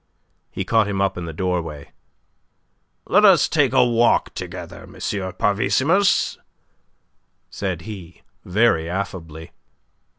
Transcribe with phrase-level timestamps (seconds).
[0.49, 1.91] He caught him up in the doorway.
[3.05, 4.93] "Let us take a walk together, M.
[4.95, 6.39] Parvissimus,"
[7.51, 9.51] said he, very affably.